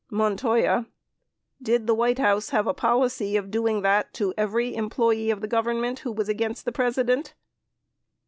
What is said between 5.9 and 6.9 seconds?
who was against the